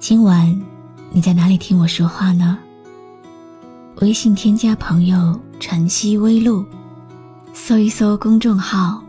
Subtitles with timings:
[0.00, 0.58] 今晚
[1.10, 2.58] 你在哪里听我说话呢？
[3.96, 6.64] 微信添加朋友“晨曦微露”，
[7.52, 9.04] 搜一搜公众号，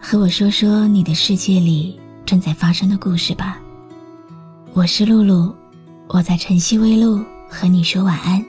[0.00, 3.60] 和我说说你的世界里正在发生的故事吧。
[4.72, 5.54] 我是露露，
[6.08, 8.44] 我在晨曦微露和你说晚安。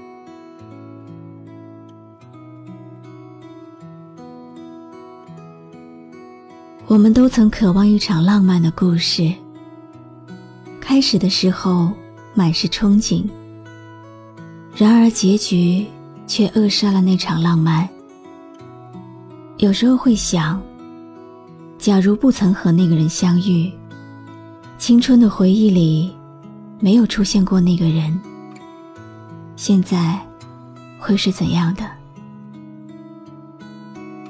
[6.87, 9.31] 我们都曾渴望一场浪漫的故事。
[10.97, 11.93] 开始的时候
[12.33, 13.23] 满是憧憬，
[14.75, 15.85] 然而结局
[16.25, 17.87] 却扼杀了那场浪漫。
[19.57, 20.59] 有时候会想，
[21.77, 23.71] 假如不曾和那个人相遇，
[24.79, 26.11] 青春的回忆里
[26.79, 28.19] 没有出现过那个人，
[29.55, 30.19] 现在
[30.97, 31.87] 会是怎样的？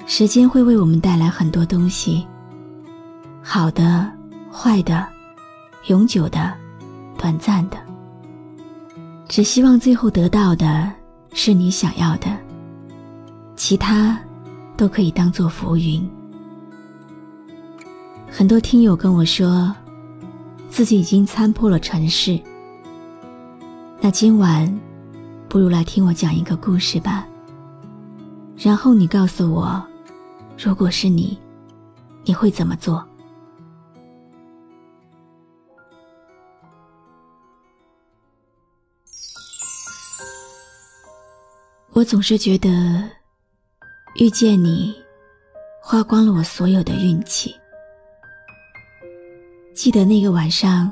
[0.05, 2.27] 时间会为我们带来很多东西。
[3.41, 4.11] 好的，
[4.51, 5.07] 坏的，
[5.85, 6.53] 永久的，
[7.17, 7.77] 短暂的。
[9.27, 10.89] 只希望最后得到的
[11.33, 12.27] 是你想要的，
[13.55, 14.17] 其他
[14.77, 16.09] 都可以当做浮云。
[18.29, 19.75] 很多听友跟我说，
[20.69, 22.39] 自己已经参破了尘世。
[23.99, 24.79] 那今晚，
[25.49, 27.27] 不如来听我讲一个故事吧。
[28.57, 29.83] 然后你告诉我，
[30.57, 31.37] 如果是你，
[32.23, 33.03] 你会怎么做？
[41.97, 42.69] 我总是觉得，
[44.19, 44.95] 遇见你，
[45.81, 47.55] 花光了我所有的运气。
[49.73, 50.91] 记得那个晚上，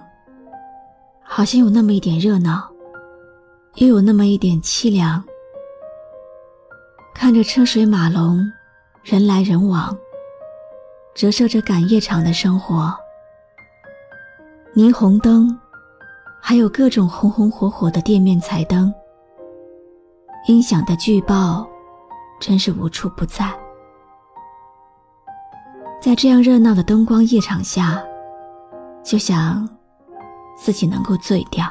[1.22, 2.68] 好像有那么一点热闹，
[3.75, 5.24] 又有那么一点凄凉。
[7.13, 8.44] 看着车水马龙，
[9.03, 9.96] 人来人往，
[11.13, 12.91] 折射着赶夜场的生活。
[14.75, 15.56] 霓虹灯，
[16.41, 18.91] 还有各种红红火火的店面彩灯。
[20.47, 21.67] 音响的巨爆，
[22.39, 23.51] 真是无处不在。
[26.00, 28.00] 在这样热闹的灯光夜场下，
[29.03, 29.67] 就想
[30.56, 31.66] 自己能够醉掉，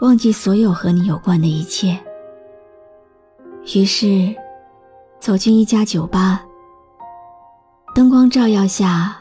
[0.00, 1.96] 忘记所有和你有关的一切。
[3.76, 4.34] 于是，
[5.20, 6.42] 走进一家酒吧，
[7.94, 9.16] 灯光照耀下，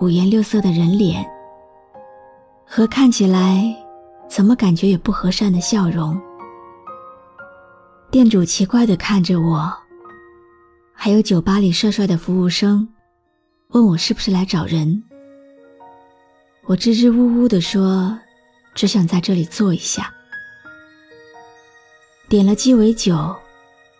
[0.00, 1.24] 五颜六色的人脸
[2.66, 3.74] 和看起来
[4.28, 6.20] 怎么感觉也不和善的笑容。
[8.14, 9.76] 店主奇怪地看着我，
[10.92, 12.88] 还有酒吧里帅帅的服务生，
[13.70, 15.02] 问我是不是来找人。
[16.62, 18.16] 我支支吾吾地说，
[18.72, 20.14] 只想在这里坐一下。
[22.28, 23.34] 点了鸡尾酒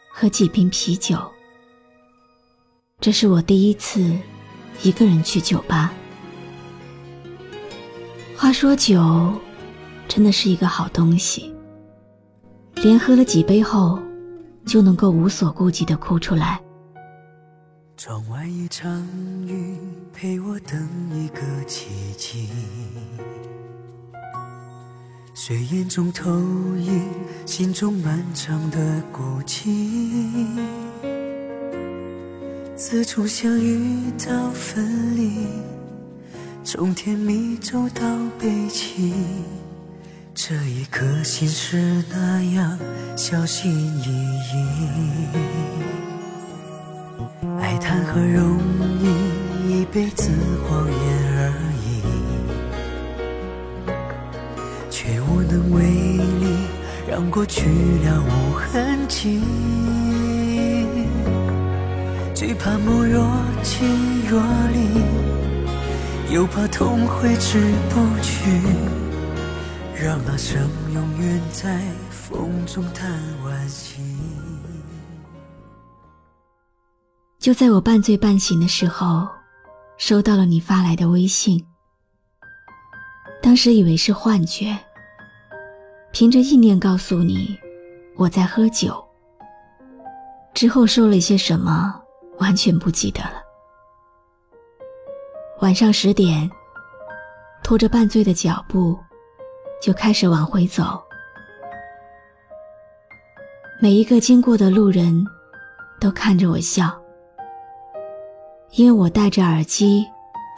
[0.08, 1.19] 和几瓶啤酒。
[3.00, 4.16] 这是我第一次
[4.84, 5.92] 一个人去酒吧。
[8.36, 9.34] 话说酒，
[10.06, 11.52] 真的是一个好东西。
[12.84, 13.99] 连喝了几杯后，
[14.67, 16.61] 就能够无所顾忌的哭出来。
[17.97, 19.03] 窗外一场
[19.47, 19.78] 雨，
[20.12, 22.50] 陪我等一个奇迹。
[25.33, 26.31] 睡眼中投
[26.77, 27.09] 影，
[27.47, 30.44] 心中漫长的孤寂。
[32.77, 35.47] 自从相遇到分离，
[36.62, 38.03] 从甜蜜走到
[38.39, 39.15] 悲戚。
[40.37, 42.77] 这一颗心是那样
[43.17, 44.09] 小心翼
[44.53, 44.67] 翼，
[47.61, 48.59] 爱谈何容
[49.00, 49.06] 易，
[49.71, 50.31] 一辈子
[50.67, 50.99] 谎言
[51.37, 51.53] 而
[51.87, 52.03] 已，
[54.91, 56.67] 却无能为力
[57.08, 57.70] 让过去
[58.05, 59.41] 了无痕迹。
[62.35, 63.25] 最怕梦若
[63.62, 63.85] 即
[64.29, 64.43] 若
[64.73, 69.04] 离，又怕痛挥之不去。
[70.05, 71.81] 让那声永远在
[72.11, 73.11] 风中叹
[73.43, 74.03] 惋惜。
[77.39, 79.27] 就在我半醉半醒的时候，
[79.97, 81.67] 收到了你发来的微信。
[83.41, 84.79] 当时以为是幻觉，
[86.12, 87.59] 凭着意念告诉你
[88.15, 89.03] 我在喝酒。
[90.53, 91.99] 之后说了些什么，
[92.41, 93.43] 完全不记得了。
[95.62, 96.51] 晚上十点，
[97.62, 98.99] 拖着半醉的脚步。
[99.84, 100.98] 就开始往回走。
[103.78, 105.22] 每一个经过的路人，
[106.00, 106.90] 都看着我笑，
[108.70, 110.06] 因为我戴着耳机，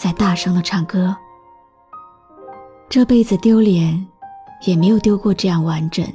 [0.00, 1.16] 在大声的唱歌。
[2.88, 4.06] 这辈子丢脸，
[4.64, 6.06] 也没有丢过这样完整。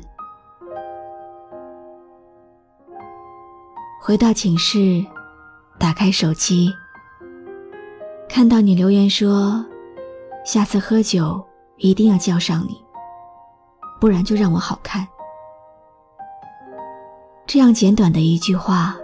[4.01, 5.05] 回到寝室，
[5.77, 6.71] 打开手机，
[8.29, 9.65] 看到你留言说，
[10.45, 12.81] 下次喝酒一定要叫上你，
[14.01, 15.07] 不然就让我好看。
[17.45, 18.95] 这样简短的一句话，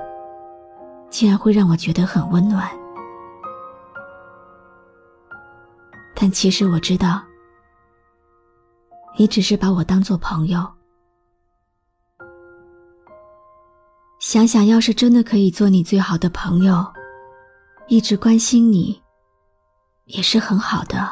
[1.10, 2.68] 竟然会让我觉得很温暖。
[6.16, 7.22] 但其实我知道。
[9.20, 10.68] 你只是把我当做朋友。
[14.20, 16.86] 想想要是真的可以做你最好的朋友，
[17.88, 19.02] 一直关心你，
[20.06, 21.10] 也是很好的。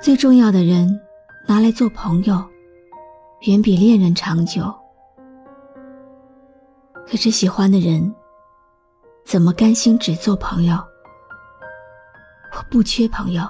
[0.00, 0.88] 最重要的人
[1.46, 2.42] 拿来做朋友，
[3.42, 4.72] 远比恋人长久。
[7.06, 8.14] 可是喜欢的人，
[9.24, 10.74] 怎么甘心只做朋友？
[12.52, 13.42] 我不缺朋友。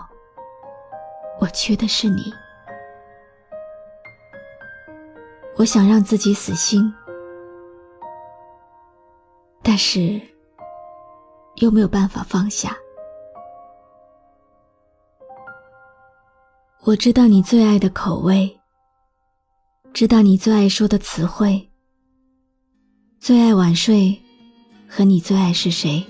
[1.40, 2.32] 我缺的是你，
[5.56, 6.92] 我想让自己死心，
[9.60, 10.20] 但是
[11.56, 12.76] 又没有办法放下。
[16.84, 18.58] 我知道你最爱的口味，
[19.94, 21.70] 知道你最爱说的词汇，
[23.20, 24.20] 最爱晚睡，
[24.88, 26.04] 和你最爱是谁？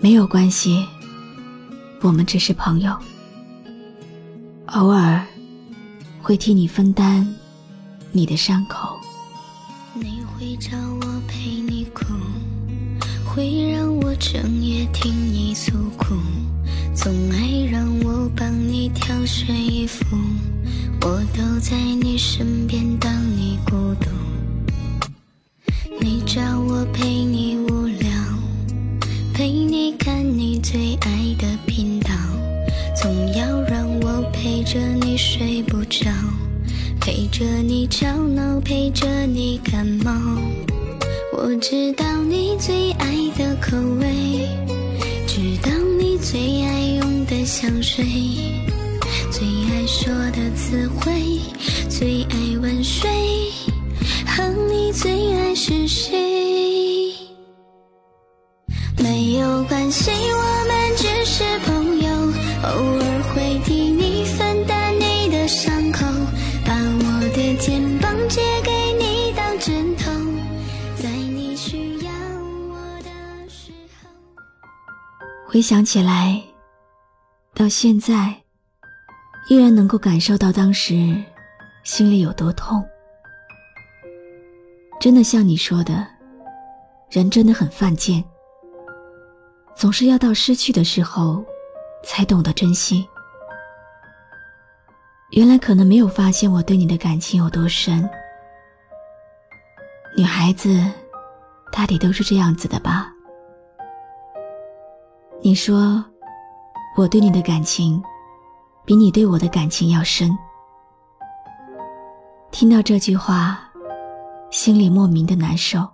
[0.00, 0.84] 没有关系。
[2.02, 2.92] 我们只是朋友，
[4.66, 5.24] 偶尔
[6.20, 7.24] 会替你分担
[8.10, 8.98] 你的伤口。
[9.94, 12.06] 你会找我陪你哭，
[13.24, 16.16] 会让我整夜听你诉苦，
[17.02, 20.04] 总爱让我帮你挑选衣服，
[21.00, 24.10] 我都在你身边当你孤独。
[25.98, 28.10] 你找我陪你无聊，
[29.32, 32.10] 陪你看你最爱的频道。
[32.94, 36.10] 总要让我陪着你睡不着，
[37.00, 40.12] 陪着你吵闹，陪着你感冒。
[41.32, 43.06] 我知道你最爱
[43.38, 44.46] 的口味，
[45.26, 45.70] 知道
[46.22, 48.04] 最爱用的香水，
[49.32, 51.40] 最爱说的词汇，
[51.88, 53.10] 最爱晚睡，
[54.26, 57.14] 和你最爱是谁？
[58.98, 60.10] 没有关系，
[75.60, 76.42] 回想起来，
[77.52, 78.34] 到现在，
[79.50, 81.14] 依然能够感受到当时
[81.84, 82.82] 心里有多痛。
[84.98, 86.06] 真的像你说的，
[87.10, 88.24] 人真的很犯贱，
[89.76, 91.44] 总是要到失去的时候。
[92.02, 93.06] 才懂得珍惜。
[95.32, 98.08] 原来可能没有发现我对你的感情有多深。
[100.16, 100.90] 女孩子，
[101.70, 103.12] 大抵都是这样子的吧？
[105.42, 106.04] 你说，
[106.96, 108.02] 我对你的感情，
[108.84, 110.30] 比你对我的感情要深。
[112.50, 113.58] 听到这句话，
[114.50, 115.88] 心里莫名的难受。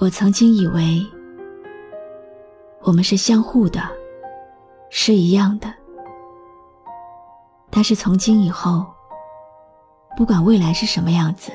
[0.00, 1.06] 我曾经以为。
[2.82, 3.80] 我们是相互的，
[4.88, 5.72] 是一样的。
[7.70, 8.86] 但是从今以后，
[10.16, 11.52] 不管未来是什么样子，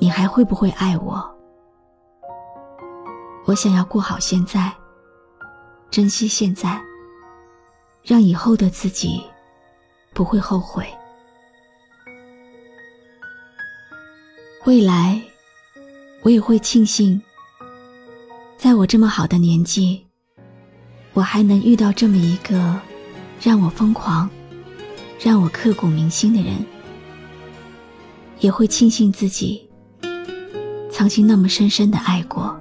[0.00, 1.31] 你还会不会爱我？
[3.44, 4.72] 我想要过好现在，
[5.90, 6.80] 珍惜现在，
[8.02, 9.20] 让以后的自己
[10.14, 10.86] 不会后悔。
[14.64, 15.20] 未来，
[16.22, 17.20] 我也会庆幸。
[18.56, 20.06] 在我这么好的年纪，
[21.12, 22.80] 我还能遇到这么一个
[23.40, 24.30] 让我疯狂、
[25.18, 26.64] 让我刻骨铭心的人，
[28.38, 29.68] 也会庆幸自己
[30.92, 32.56] 曾经那么深深的爱过。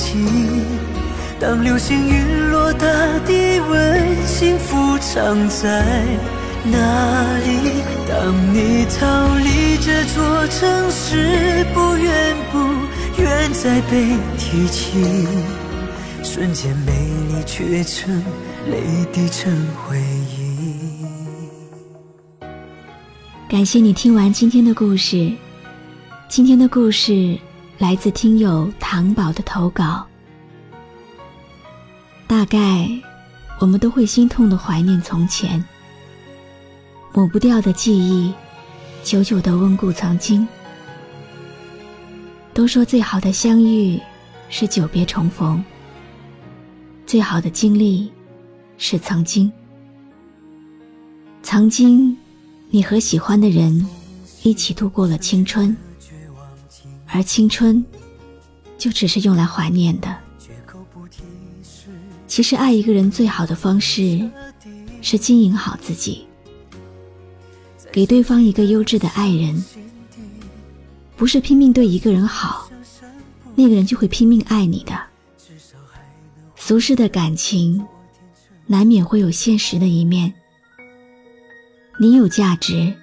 [0.00, 0.24] 可及？
[1.38, 2.86] 当流星陨落大
[3.26, 5.84] 地，问幸福藏在
[6.64, 7.82] 哪里？
[8.08, 12.58] 当你逃离这座城市，不愿不
[13.22, 15.26] 愿再被提起，
[16.22, 16.92] 瞬间美
[17.28, 18.14] 丽却成
[18.70, 19.52] 泪滴成
[19.86, 20.80] 回忆。
[23.48, 25.32] 感谢你听完今天的故事，
[26.28, 27.36] 今天的故事
[27.80, 30.06] 来自听友糖宝的投稿。
[32.26, 32.86] 大概
[33.58, 35.64] 我们都会心痛的怀念从前，
[37.14, 38.34] 抹不掉的记忆，
[39.02, 40.46] 久久的温故曾经。
[42.52, 43.98] 都说最好的相遇
[44.50, 45.64] 是久别重逢，
[47.06, 48.12] 最好的经历
[48.76, 49.50] 是曾经。
[51.42, 52.14] 曾经，
[52.68, 53.88] 你和喜欢的人
[54.42, 55.74] 一起度过了青春，
[57.12, 57.84] 而青春
[58.78, 60.16] 就只是用来怀念的。
[62.26, 64.30] 其实，爱一个人最好的方式
[65.02, 66.26] 是经营好自己，
[67.90, 69.62] 给对方一个优质的爱人。
[71.16, 72.70] 不是拼命对一个人好，
[73.54, 74.98] 那个人就会拼命爱你的。
[76.56, 77.84] 俗世的感情，
[78.66, 80.32] 难免会有现实的一面。
[81.98, 82.94] 你有价值，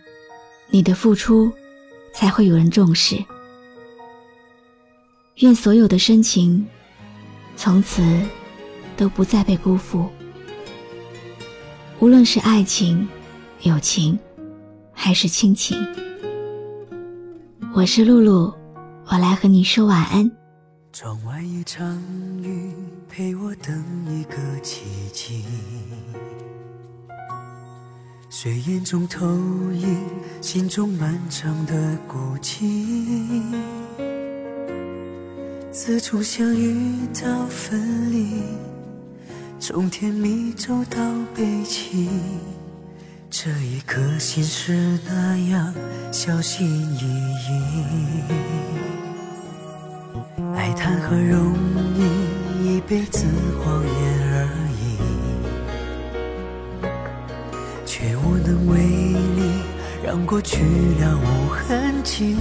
[0.70, 1.52] 你的付出
[2.14, 3.24] 才会有人重视。
[5.38, 6.65] 愿所有的深情，
[7.56, 8.03] 从此。
[8.98, 10.10] 都不再被辜负。
[12.00, 13.08] 无论是爱情、
[13.62, 14.17] 友情，
[14.91, 15.77] 还是亲情，
[17.75, 18.51] 我是露露，
[19.06, 20.32] 我来和你说晚安。
[20.91, 21.96] 窗外一场
[22.41, 22.74] 雨，
[23.08, 25.46] 陪我等一个奇迹。
[28.32, 29.96] 睡眼中投影，
[30.41, 33.53] 心中漫长的孤寂。
[35.79, 38.41] 自从相遇到分离。
[39.60, 40.98] 从甜蜜走到
[41.36, 42.10] 悲戚，
[43.29, 45.72] 这一颗心是那样
[46.12, 47.62] 小心翼翼。
[50.55, 51.53] 爱谈何容
[51.96, 53.27] 易，一辈子
[53.63, 53.93] 谎言
[54.34, 54.50] 而
[54.81, 54.98] 已，
[57.86, 59.62] 却无能为力
[60.03, 60.63] 让过去
[61.00, 62.36] 了无痕迹。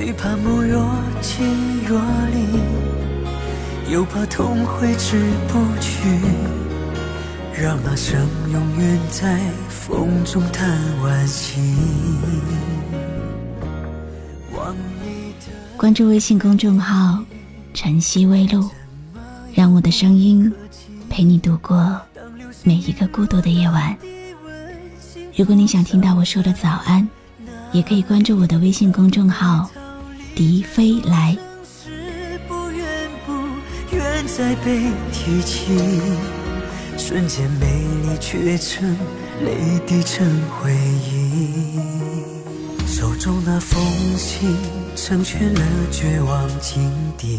[0.00, 0.82] 最怕梦若
[1.20, 1.42] 即
[1.86, 2.00] 若
[2.32, 3.92] 离。
[3.92, 6.08] 又怕痛挥之不去，
[7.52, 8.18] 让那声
[8.50, 9.38] 永远在
[9.68, 11.60] 风中叹惋惜。
[15.76, 17.22] 关注微信公众号
[17.74, 18.70] “晨曦微露”，
[19.52, 20.50] 让我的声音
[21.10, 22.00] 陪你度过
[22.62, 23.94] 每一个孤独的夜晚。
[25.36, 27.06] 如果你想听到我说的早安，
[27.70, 29.68] 也可以关注我的微信公众号
[30.40, 31.36] “迪飞来”。
[34.38, 34.80] 再被
[35.12, 35.66] 提起，
[36.96, 37.66] 瞬间美
[38.02, 38.90] 丽却成
[39.44, 41.78] 泪滴成回忆。
[42.86, 43.78] 手中那封
[44.16, 44.56] 信
[44.96, 47.38] 成全了绝望境地，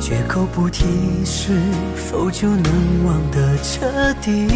[0.00, 0.84] 绝口不提，
[1.24, 1.52] 是
[1.94, 4.48] 否就能忘得彻底？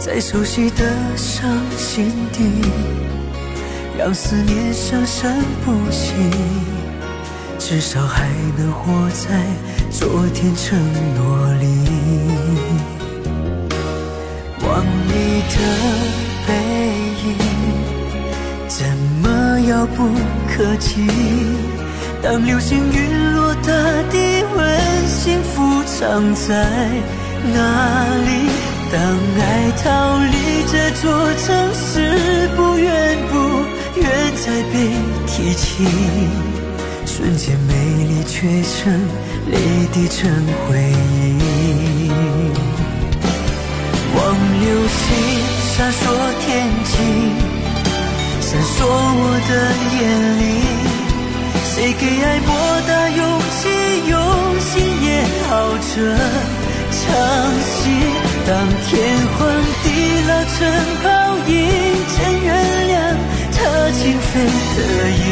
[0.00, 0.82] 在熟悉的
[1.14, 2.40] 伤心地。
[3.98, 5.30] 让思念生生
[5.62, 6.14] 不息，
[7.58, 8.26] 至少还
[8.56, 9.44] 能活在
[9.90, 10.78] 昨天承
[11.14, 11.66] 诺里。
[14.66, 15.56] 望你的
[16.46, 16.48] 背
[17.26, 17.28] 影，
[18.68, 18.86] 怎
[19.22, 20.08] 么遥不
[20.48, 21.06] 可及？
[22.22, 23.70] 当流星陨落，大
[24.10, 26.54] 地问幸福藏在
[27.52, 28.48] 哪里？
[28.92, 29.00] 当
[29.38, 30.34] 爱逃离
[30.66, 33.34] 这座城市，不远不。
[33.96, 34.04] 愿
[34.36, 34.74] 再被
[35.26, 35.86] 提起，
[37.04, 37.72] 瞬间美
[38.04, 38.92] 丽却成
[39.50, 39.54] 泪
[39.92, 40.30] 滴成
[40.66, 42.10] 回忆。
[44.16, 44.18] 望
[44.60, 45.00] 流星
[45.76, 46.02] 闪烁
[46.40, 46.48] 天
[46.84, 46.92] 际，
[48.40, 49.50] 闪烁我的
[49.98, 50.00] 眼
[50.40, 50.42] 里。
[51.64, 52.48] 谁给爱莫
[52.88, 53.18] 大勇
[53.56, 53.60] 气，
[54.08, 54.14] 用
[54.60, 54.70] 心
[55.02, 55.08] 演
[55.48, 55.50] 好
[55.94, 55.94] 这
[56.90, 56.98] 场
[57.60, 58.19] 戏？
[58.50, 58.90] 当天
[59.38, 59.38] 荒
[59.84, 59.86] 地
[60.26, 60.58] 老成
[61.04, 61.06] 泡
[61.46, 61.54] 影，
[62.10, 62.50] 真原
[62.90, 62.92] 谅。
[63.52, 63.58] 他
[63.92, 64.32] 情非
[64.74, 64.76] 得
[65.12, 65.22] 已，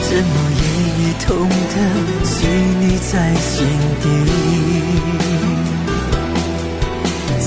[0.00, 0.62] 怎么也
[0.96, 1.76] 已痛的
[2.24, 2.34] 随
[2.80, 3.52] 你在心
[4.00, 4.04] 底？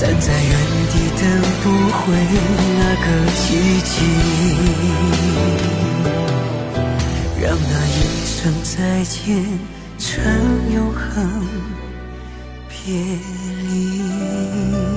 [0.20, 0.52] 在原
[0.92, 1.22] 地等
[1.64, 1.98] 不回
[2.78, 3.42] 那个奇
[3.82, 3.90] 迹，
[7.42, 9.18] 让那一声再见
[9.98, 10.06] 成
[10.72, 11.02] 永恒
[12.68, 12.76] 别
[13.68, 14.07] 离。
[14.58, 14.87] me.